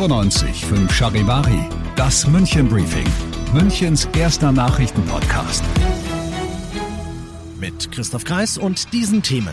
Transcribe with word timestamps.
95 0.00 0.64
Charivari, 0.90 1.68
das 1.94 2.26
München 2.26 2.70
Briefing, 2.70 3.06
Münchens 3.52 4.08
erster 4.16 4.50
Nachrichtenpodcast. 4.50 5.62
Mit 7.58 7.92
Christoph 7.92 8.24
Kreis 8.24 8.56
und 8.56 8.94
diesen 8.94 9.22
Themen. 9.22 9.52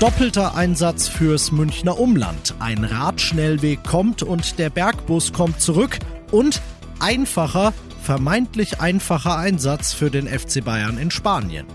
Doppelter 0.00 0.56
Einsatz 0.56 1.08
fürs 1.08 1.52
Münchner 1.52 2.00
Umland. 2.00 2.54
Ein 2.58 2.84
Radschnellweg 2.84 3.84
kommt 3.84 4.22
und 4.22 4.58
der 4.58 4.70
Bergbus 4.70 5.34
kommt 5.34 5.60
zurück. 5.60 5.98
Und 6.30 6.62
einfacher, 6.98 7.74
vermeintlich 8.02 8.80
einfacher 8.80 9.36
Einsatz 9.36 9.92
für 9.92 10.10
den 10.10 10.26
FC 10.26 10.64
Bayern 10.64 10.96
in 10.96 11.10
Spanien. 11.10 11.66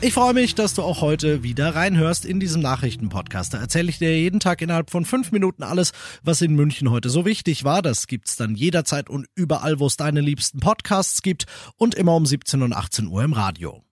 Ich 0.00 0.12
freue 0.12 0.34
mich, 0.34 0.54
dass 0.54 0.74
du 0.74 0.82
auch 0.82 1.00
heute 1.00 1.42
wieder 1.42 1.74
reinhörst 1.74 2.26
in 2.26 2.38
diesem 2.38 2.60
Nachrichtenpodcast. 2.60 3.54
Da 3.54 3.58
erzähle 3.58 3.88
ich 3.88 3.98
dir 3.98 4.18
jeden 4.18 4.38
Tag 4.38 4.60
innerhalb 4.60 4.90
von 4.90 5.04
fünf 5.06 5.32
Minuten 5.32 5.62
alles, 5.62 5.92
was 6.22 6.42
in 6.42 6.54
München 6.54 6.90
heute 6.90 7.08
so 7.08 7.24
wichtig 7.24 7.64
war. 7.64 7.80
Das 7.80 8.06
gibt's 8.06 8.36
dann 8.36 8.54
jederzeit 8.54 9.08
und 9.08 9.26
überall, 9.34 9.80
wo 9.80 9.86
es 9.86 9.96
deine 9.96 10.20
liebsten 10.20 10.60
Podcasts 10.60 11.22
gibt 11.22 11.46
und 11.76 11.94
immer 11.94 12.14
um 12.16 12.26
17 12.26 12.62
und 12.62 12.74
18 12.74 13.06
Uhr 13.06 13.24
im 13.24 13.32
Radio. 13.32 13.82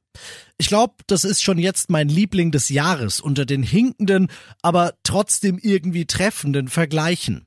Ich 0.59 0.69
glaube, 0.69 0.95
das 1.07 1.25
ist 1.25 1.43
schon 1.43 1.59
jetzt 1.59 1.91
mein 1.91 2.09
Liebling 2.09 2.53
des 2.53 2.69
Jahres 2.69 3.21
unter 3.21 3.47
den 3.47 3.63
hinkenden, 3.63 4.29
aber 4.61 4.95
trotzdem 5.03 5.59
irgendwie 5.59 6.07
treffenden 6.07 6.69
Vergleichen. 6.69 7.47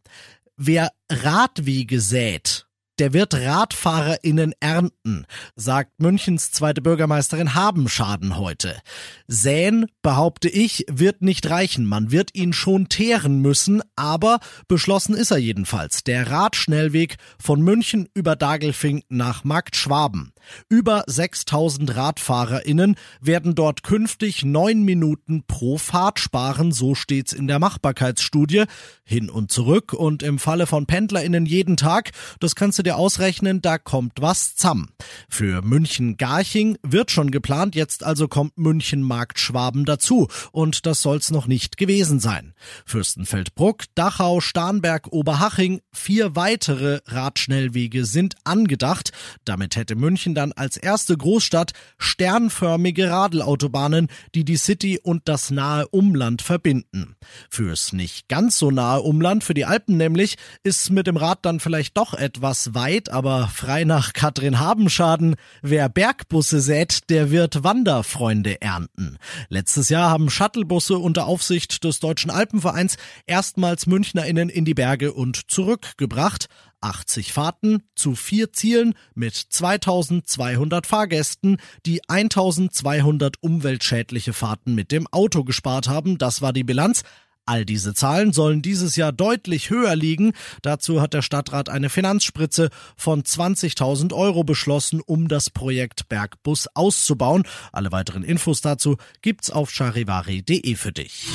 Wer 0.57 0.91
Radwege 1.11 2.01
sät, 2.01 2.64
der 2.99 3.13
wird 3.13 3.33
RadfahrerInnen 3.33 4.53
ernten, 4.59 5.25
sagt 5.55 5.99
Münchens 5.99 6.51
zweite 6.51 6.81
Bürgermeisterin 6.81 7.53
Habenschaden 7.53 8.37
heute. 8.37 8.79
Säen, 9.27 9.87
behaupte 10.01 10.49
ich, 10.49 10.85
wird 10.89 11.21
nicht 11.21 11.49
reichen. 11.49 11.85
Man 11.85 12.11
wird 12.11 12.35
ihn 12.35 12.53
schon 12.53 12.89
teeren 12.89 13.39
müssen, 13.39 13.81
aber 13.95 14.39
beschlossen 14.67 15.15
ist 15.15 15.31
er 15.31 15.37
jedenfalls. 15.37 16.03
Der 16.03 16.29
Radschnellweg 16.29 17.17
von 17.39 17.61
München 17.61 18.07
über 18.13 18.35
Dagelfing 18.35 19.03
nach 19.09 19.43
Markt 19.43 19.75
Schwaben. 19.75 20.31
Über 20.69 21.03
6000 21.07 21.95
RadfahrerInnen 21.95 22.95
werden 23.19 23.55
dort 23.55 23.83
künftig 23.83 24.45
neun 24.45 24.83
Minuten 24.83 25.43
pro 25.47 25.77
Fahrt 25.77 26.19
sparen, 26.19 26.71
so 26.71 26.95
steht's 26.95 27.33
in 27.33 27.47
der 27.47 27.59
Machbarkeitsstudie. 27.59 28.65
Hin 29.03 29.29
und 29.29 29.51
zurück 29.51 29.93
und 29.93 30.23
im 30.23 30.39
Falle 30.39 30.67
von 30.67 30.85
PendlerInnen 30.85 31.45
jeden 31.45 31.77
Tag, 31.77 32.11
das 32.39 32.55
kannst 32.55 32.79
du 32.79 32.83
dir 32.85 32.97
ausrechnen, 32.97 33.61
da 33.61 33.77
kommt 33.77 34.21
was 34.21 34.55
zamm. 34.55 34.89
Für 35.29 35.61
München-Garching 35.61 36.77
wird 36.83 37.11
schon 37.11 37.31
geplant, 37.31 37.75
jetzt 37.75 38.03
also 38.03 38.27
kommt 38.27 38.57
München-Markt-Schwaben 38.57 39.85
dazu 39.85 40.27
und 40.51 40.85
das 40.85 41.01
soll's 41.01 41.31
noch 41.31 41.47
nicht 41.47 41.77
gewesen 41.77 42.19
sein. 42.19 42.53
Fürstenfeldbruck, 42.85 43.85
Dachau, 43.95 44.41
Starnberg, 44.41 45.07
Oberhaching, 45.11 45.81
vier 45.91 46.35
weitere 46.35 46.99
Radschnellwege 47.05 48.05
sind 48.05 48.35
angedacht. 48.43 49.11
Damit 49.43 49.75
hätte 49.75 49.95
München 49.95 50.35
dann 50.35 50.51
als 50.51 50.77
erste 50.77 51.17
Großstadt 51.17 51.71
sternförmige 51.97 53.09
Radelautobahnen, 53.09 54.07
die 54.35 54.45
die 54.45 54.57
City 54.57 54.99
und 55.01 55.23
das 55.27 55.51
nahe 55.51 55.87
Umland 55.87 56.41
verbinden. 56.41 57.15
Fürs 57.49 57.93
nicht 57.93 58.27
ganz 58.27 58.57
so 58.57 58.71
nahe 58.71 59.01
Umland, 59.01 59.43
für 59.43 59.53
die 59.53 59.65
Alpen 59.65 59.97
nämlich, 59.97 60.37
ist 60.63 60.91
mit 60.91 61.07
dem 61.07 61.17
Rad 61.17 61.39
dann 61.43 61.59
vielleicht 61.59 61.97
doch 61.97 62.13
etwas 62.13 62.74
weit, 62.75 63.09
aber 63.09 63.47
frei 63.47 63.83
nach 63.83 64.13
Katrin 64.13 64.59
Habenschaden, 64.59 65.35
wer 65.61 65.89
Bergbusse 65.89 66.61
sät, 66.61 67.09
der 67.09 67.31
wird 67.31 67.63
Wanderfreunde 67.63 68.61
ernten. 68.61 69.17
Letztes 69.49 69.89
Jahr 69.89 70.09
haben 70.09 70.29
Shuttlebusse 70.29 70.97
unter 70.97 71.25
Aufsicht 71.25 71.83
des 71.83 71.99
Deutschen 71.99 72.29
Alpenvereins 72.29 72.97
erstmals 73.25 73.87
MünchnerInnen 73.87 74.49
in 74.49 74.65
die 74.65 74.73
Berge 74.75 75.13
und 75.13 75.49
zurückgebracht. 75.49 76.47
80 76.81 77.33
Fahrten 77.33 77.81
zu 77.95 78.15
vier 78.15 78.53
Zielen 78.53 78.93
mit 79.15 79.33
2200 79.35 80.85
Fahrgästen, 80.85 81.57
die 81.85 82.07
1200 82.07 83.41
umweltschädliche 83.41 84.33
Fahrten 84.33 84.75
mit 84.75 84.91
dem 84.91 85.07
Auto 85.07 85.43
gespart 85.43 85.87
haben. 85.87 86.19
Das 86.19 86.41
war 86.43 86.53
die 86.53 86.63
Bilanz. 86.63 87.01
All 87.45 87.63
diese 87.63 87.93
Zahlen 87.93 88.33
sollen 88.33 88.61
dieses 88.61 88.95
Jahr 88.95 89.11
deutlich 89.11 89.69
höher 89.69 89.95
liegen. 89.95 90.33
Dazu 90.63 91.01
hat 91.01 91.13
der 91.13 91.21
Stadtrat 91.21 91.69
eine 91.69 91.89
Finanzspritze 91.89 92.69
von 92.97 93.21
20.000 93.21 94.13
Euro 94.13 94.43
beschlossen, 94.43 95.01
um 95.05 95.27
das 95.27 95.49
Projekt 95.51 96.09
Bergbus 96.09 96.67
auszubauen. 96.73 97.43
Alle 97.71 97.91
weiteren 97.91 98.23
Infos 98.23 98.61
dazu 98.61 98.97
gibt's 99.21 99.51
auf 99.51 99.69
charivari.de 99.69 100.75
für 100.75 100.91
dich. 100.91 101.27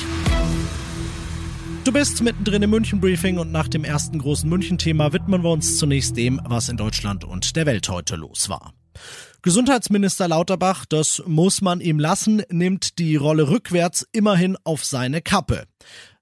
Du 1.83 1.91
bist 1.91 2.21
mittendrin 2.21 2.61
im 2.61 2.69
München 2.69 2.99
Briefing 2.99 3.39
und 3.39 3.51
nach 3.51 3.67
dem 3.67 3.83
ersten 3.83 4.19
großen 4.19 4.47
München-Thema 4.47 5.13
widmen 5.13 5.43
wir 5.43 5.49
uns 5.49 5.77
zunächst 5.77 6.15
dem, 6.15 6.39
was 6.43 6.69
in 6.69 6.77
Deutschland 6.77 7.23
und 7.23 7.55
der 7.55 7.65
Welt 7.65 7.89
heute 7.89 8.17
los 8.17 8.49
war. 8.49 8.73
Gesundheitsminister 9.43 10.27
Lauterbach, 10.27 10.85
das 10.85 11.23
muss 11.25 11.61
man 11.61 11.81
ihm 11.81 11.97
lassen, 11.97 12.43
nimmt 12.49 12.99
die 12.99 13.15
Rolle 13.15 13.49
rückwärts 13.49 14.07
immerhin 14.11 14.55
auf 14.63 14.85
seine 14.85 15.23
Kappe. 15.23 15.65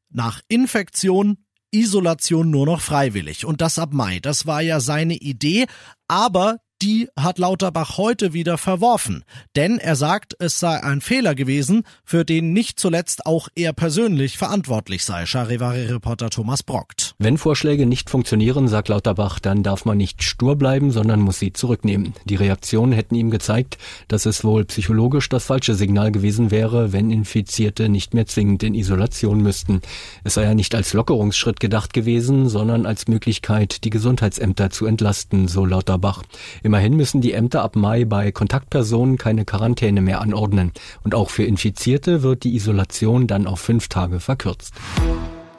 Nach 0.09 0.39
Infektion 0.47 1.37
Isolation 1.71 2.49
nur 2.49 2.65
noch 2.65 2.79
freiwillig 2.79 3.45
und 3.45 3.59
das 3.59 3.77
ab 3.77 3.93
Mai. 3.93 4.19
Das 4.19 4.45
war 4.45 4.61
ja 4.61 4.79
seine 4.79 5.15
Idee, 5.15 5.67
aber 6.07 6.59
die 6.81 7.09
hat 7.17 7.39
Lauterbach 7.39 7.97
heute 7.97 8.33
wieder 8.33 8.57
verworfen. 8.57 9.23
Denn 9.55 9.79
er 9.79 9.95
sagt, 9.95 10.35
es 10.39 10.59
sei 10.59 10.81
ein 10.81 11.01
Fehler 11.01 11.35
gewesen, 11.35 11.83
für 12.05 12.23
den 12.23 12.53
nicht 12.53 12.79
zuletzt 12.79 13.25
auch 13.25 13.49
er 13.55 13.73
persönlich 13.73 14.37
verantwortlich 14.37 15.03
sei. 15.03 15.25
Charivari-Reporter 15.25 16.29
Thomas 16.29 16.63
Brockt. 16.63 17.15
Wenn 17.19 17.37
Vorschläge 17.37 17.85
nicht 17.85 18.09
funktionieren, 18.09 18.67
sagt 18.67 18.87
Lauterbach, 18.87 19.39
dann 19.39 19.63
darf 19.63 19.83
man 19.85 19.97
nicht 19.97 20.23
stur 20.23 20.55
bleiben, 20.55 20.91
sondern 20.91 21.19
muss 21.19 21.39
sie 21.39 21.51
zurücknehmen. 21.51 22.13
Die 22.25 22.35
Reaktionen 22.35 22.93
hätten 22.93 23.15
ihm 23.15 23.29
gezeigt, 23.29 23.77
dass 24.07 24.25
es 24.25 24.43
wohl 24.43 24.63
psychologisch 24.65 25.27
das 25.27 25.45
falsche 25.45 25.75
Signal 25.75 26.11
gewesen 26.11 26.51
wäre, 26.51 26.93
wenn 26.93 27.11
Infizierte 27.11 27.89
nicht 27.89 28.13
mehr 28.13 28.25
zwingend 28.25 28.63
in 28.63 28.73
Isolation 28.73 29.41
müssten. 29.41 29.81
Es 30.23 30.35
sei 30.35 30.43
ja 30.43 30.53
nicht 30.53 30.73
als 30.75 30.93
Lockerungsschritt 30.93 31.59
gedacht 31.59 31.93
gewesen, 31.93 32.47
sondern 32.47 32.85
als 32.85 33.07
Möglichkeit, 33.07 33.83
die 33.83 33.89
Gesundheitsämter 33.89 34.69
zu 34.69 34.85
entlasten, 34.85 35.47
so 35.47 35.65
Lauterbach. 35.65 36.23
Immerhin 36.69 36.95
müssen 36.95 37.19
die 37.19 37.33
Ämter 37.33 37.63
ab 37.63 37.75
Mai 37.75 38.05
bei 38.05 38.31
Kontaktpersonen 38.31 39.17
keine 39.17 39.43
Quarantäne 39.43 40.01
mehr 40.01 40.21
anordnen. 40.21 40.71
Und 41.03 41.15
auch 41.15 41.31
für 41.31 41.43
Infizierte 41.43 42.21
wird 42.21 42.43
die 42.43 42.53
Isolation 42.53 43.25
dann 43.25 43.47
auf 43.47 43.59
fünf 43.59 43.87
Tage 43.87 44.19
verkürzt. 44.19 44.75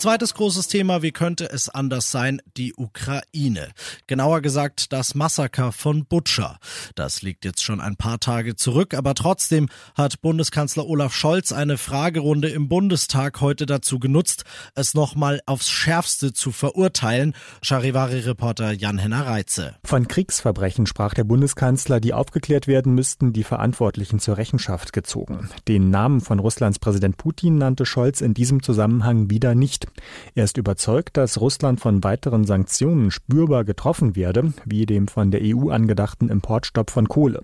Zweites 0.01 0.33
großes 0.33 0.69
Thema, 0.69 1.03
wie 1.03 1.13
könnte 1.13 1.51
es 1.51 1.69
anders 1.69 2.11
sein, 2.11 2.41
die 2.57 2.73
Ukraine. 2.75 3.69
Genauer 4.07 4.41
gesagt 4.41 4.95
das 4.95 5.15
Massaker 5.15 5.73
von 5.73 6.07
Butscha. 6.07 6.57
Das 6.95 7.21
liegt 7.21 7.45
jetzt 7.45 7.63
schon 7.63 7.83
ein 7.83 7.97
paar 7.97 8.19
Tage 8.19 8.57
zurück, 8.57 8.95
aber 8.95 9.13
trotzdem 9.13 9.69
hat 9.95 10.23
Bundeskanzler 10.23 10.87
Olaf 10.87 11.13
Scholz 11.13 11.53
eine 11.53 11.77
Fragerunde 11.77 12.49
im 12.49 12.67
Bundestag 12.71 13.43
heute 13.43 13.67
dazu 13.67 13.99
genutzt, 13.99 14.45
es 14.75 14.95
nochmal 14.95 15.43
aufs 15.45 15.69
Schärfste 15.69 16.33
zu 16.33 16.51
verurteilen. 16.51 17.35
Charivari-Reporter 17.61 18.73
Jan-Henner 18.73 19.27
Reitze. 19.27 19.75
Von 19.85 20.09
Kriegsverbrechen 20.09 20.87
sprach 20.87 21.13
der 21.13 21.25
Bundeskanzler, 21.25 22.01
die 22.01 22.15
aufgeklärt 22.15 22.67
werden 22.67 22.95
müssten, 22.95 23.35
die 23.35 23.45
Verantwortlichen 23.45 24.19
zur 24.19 24.39
Rechenschaft 24.39 24.95
gezogen. 24.95 25.51
Den 25.69 25.91
Namen 25.91 26.23
von 26.23 26.39
Russlands 26.39 26.79
Präsident 26.79 27.19
Putin 27.19 27.59
nannte 27.59 27.85
Scholz 27.85 28.23
in 28.23 28.33
diesem 28.33 28.63
Zusammenhang 28.63 29.29
wieder 29.29 29.55
nicht. 29.55 29.90
Er 30.35 30.45
ist 30.45 30.57
überzeugt, 30.57 31.17
dass 31.17 31.41
Russland 31.41 31.81
von 31.81 32.03
weiteren 32.05 32.45
Sanktionen 32.45 33.11
spürbar 33.11 33.65
getroffen 33.65 34.17
werde, 34.17 34.53
wie 34.65 34.87
dem 34.87 35.09
von 35.09 35.31
der 35.31 35.41
EU 35.43 35.71
angedachten 35.71 36.29
Importstopp 36.29 36.91
von 36.91 37.09
Kohle. 37.09 37.43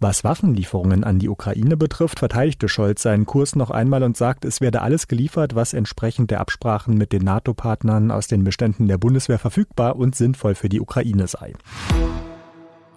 Was 0.00 0.24
Waffenlieferungen 0.24 1.04
an 1.04 1.18
die 1.18 1.28
Ukraine 1.28 1.76
betrifft, 1.76 2.18
verteidigte 2.18 2.68
Scholz 2.68 3.02
seinen 3.02 3.26
Kurs 3.26 3.56
noch 3.56 3.70
einmal 3.70 4.02
und 4.02 4.16
sagt, 4.16 4.44
es 4.44 4.60
werde 4.60 4.82
alles 4.82 5.08
geliefert, 5.08 5.54
was 5.54 5.72
entsprechend 5.72 6.30
der 6.30 6.40
Absprachen 6.40 6.96
mit 6.96 7.12
den 7.12 7.22
NATO-Partnern 7.22 8.10
aus 8.10 8.26
den 8.26 8.44
Beständen 8.44 8.88
der 8.88 8.98
Bundeswehr 8.98 9.38
verfügbar 9.38 9.96
und 9.96 10.14
sinnvoll 10.14 10.54
für 10.54 10.68
die 10.68 10.80
Ukraine 10.80 11.26
sei. 11.26 11.54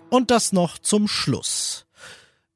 Und 0.10 0.32
das 0.32 0.52
noch 0.54 0.80
zum 0.80 1.08
Schluss. 1.08 1.89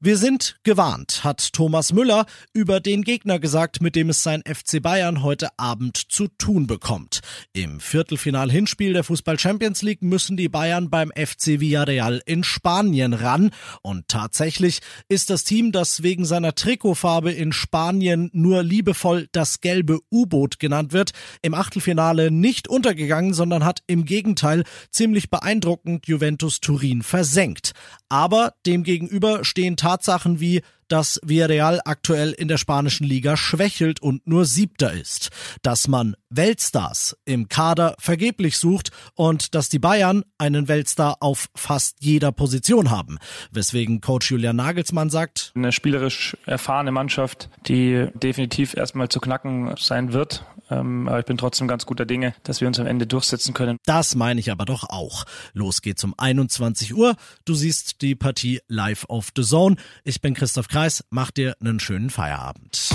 Wir 0.06 0.18
sind 0.18 0.56
gewarnt, 0.64 1.24
hat 1.24 1.54
Thomas 1.54 1.94
Müller 1.94 2.26
über 2.52 2.78
den 2.78 3.04
Gegner 3.04 3.38
gesagt, 3.38 3.80
mit 3.80 3.96
dem 3.96 4.10
es 4.10 4.22
sein 4.22 4.42
FC 4.46 4.82
Bayern 4.82 5.22
heute 5.22 5.48
Abend 5.58 5.96
zu 5.96 6.28
tun 6.28 6.66
bekommt. 6.66 7.22
Im 7.54 7.80
Viertelfinal-Hinspiel 7.80 8.92
der 8.92 9.02
Fußball 9.02 9.38
Champions 9.38 9.80
League 9.80 10.02
müssen 10.02 10.36
die 10.36 10.50
Bayern 10.50 10.90
beim 10.90 11.10
FC 11.10 11.58
Villarreal 11.58 12.20
in 12.26 12.44
Spanien 12.44 13.14
ran. 13.14 13.50
Und 13.80 14.08
tatsächlich 14.08 14.80
ist 15.08 15.30
das 15.30 15.42
Team, 15.42 15.72
das 15.72 16.02
wegen 16.02 16.26
seiner 16.26 16.54
Trikotfarbe 16.54 17.32
in 17.32 17.54
Spanien 17.54 18.28
nur 18.34 18.62
liebevoll 18.62 19.28
das 19.32 19.62
gelbe 19.62 20.00
U-Boot 20.12 20.58
genannt 20.58 20.92
wird, 20.92 21.12
im 21.40 21.54
Achtelfinale 21.54 22.30
nicht 22.30 22.68
untergegangen, 22.68 23.32
sondern 23.32 23.64
hat 23.64 23.80
im 23.86 24.04
Gegenteil 24.04 24.64
ziemlich 24.90 25.30
beeindruckend 25.30 26.06
Juventus 26.06 26.60
Turin 26.60 27.00
versenkt. 27.00 27.72
Aber 28.10 28.52
demgegenüber 28.66 29.46
stehen 29.46 29.78
Tatsachen 29.94 30.40
wie, 30.40 30.62
dass 30.88 31.20
Villarreal 31.24 31.80
aktuell 31.84 32.32
in 32.32 32.48
der 32.48 32.58
spanischen 32.58 33.04
Liga 33.04 33.36
schwächelt 33.36 34.02
und 34.02 34.26
nur 34.26 34.44
Siebter 34.44 34.92
ist, 34.92 35.30
dass 35.62 35.86
man 35.86 36.16
Weltstars 36.30 37.16
im 37.24 37.48
Kader 37.48 37.94
vergeblich 37.98 38.58
sucht 38.58 38.90
und 39.14 39.54
dass 39.54 39.68
die 39.68 39.78
Bayern 39.78 40.24
einen 40.36 40.66
Weltstar 40.66 41.18
auf 41.20 41.46
fast 41.54 41.98
jeder 42.00 42.32
Position 42.32 42.90
haben, 42.90 43.18
weswegen 43.52 44.00
Coach 44.00 44.32
Julian 44.32 44.56
Nagelsmann 44.56 45.10
sagt, 45.10 45.52
eine 45.54 45.70
spielerisch 45.72 46.36
erfahrene 46.44 46.90
Mannschaft, 46.90 47.48
die 47.66 48.08
definitiv 48.14 48.76
erstmal 48.76 49.08
zu 49.08 49.20
knacken 49.20 49.74
sein 49.78 50.12
wird 50.12 50.44
ähm, 50.80 51.08
aber 51.08 51.20
ich 51.20 51.26
bin 51.26 51.36
trotzdem 51.36 51.68
ganz 51.68 51.86
guter 51.86 52.06
Dinge, 52.06 52.34
dass 52.42 52.60
wir 52.60 52.68
uns 52.68 52.78
am 52.78 52.86
Ende 52.86 53.06
durchsetzen 53.06 53.54
können. 53.54 53.78
Das 53.86 54.14
meine 54.14 54.40
ich 54.40 54.50
aber 54.50 54.64
doch 54.64 54.84
auch. 54.88 55.24
Los 55.52 55.82
geht's 55.82 56.04
um 56.04 56.14
21 56.16 56.94
Uhr. 56.94 57.16
Du 57.44 57.54
siehst 57.54 58.02
die 58.02 58.14
Partie 58.14 58.60
live 58.68 59.04
auf 59.08 59.30
The 59.36 59.42
Zone. 59.42 59.76
Ich 60.04 60.20
bin 60.20 60.34
Christoph 60.34 60.68
Kreis. 60.68 61.04
Mach 61.10 61.30
dir 61.30 61.56
einen 61.60 61.80
schönen 61.80 62.10
Feierabend. 62.10 62.90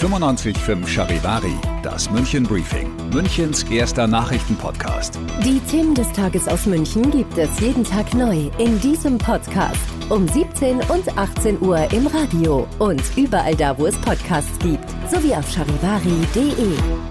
95.5 0.00 0.86
Charivari, 0.86 1.52
das 1.82 2.10
München 2.10 2.44
Briefing, 2.44 2.90
Münchens 3.12 3.64
erster 3.64 4.06
Nachrichtenpodcast. 4.06 5.18
Die 5.44 5.60
Themen 5.70 5.94
des 5.94 6.10
Tages 6.12 6.48
aus 6.48 6.64
München 6.64 7.10
gibt 7.10 7.36
es 7.36 7.60
jeden 7.60 7.84
Tag 7.84 8.14
neu 8.14 8.50
in 8.58 8.80
diesem 8.80 9.18
Podcast. 9.18 9.76
Um 10.08 10.26
17 10.26 10.76
und 10.76 11.18
18 11.18 11.60
Uhr 11.60 11.92
im 11.92 12.06
Radio 12.06 12.66
und 12.78 13.02
überall 13.16 13.54
da, 13.54 13.76
wo 13.78 13.86
es 13.86 13.96
Podcasts 13.96 14.58
gibt, 14.60 14.88
sowie 15.10 15.34
auf 15.34 15.50
charivari.de. 15.50 17.09